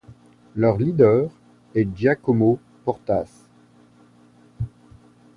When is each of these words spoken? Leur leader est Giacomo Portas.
Leur 0.55 0.79
leader 0.79 1.29
est 1.75 1.87
Giacomo 1.95 2.57
Portas. 2.85 3.45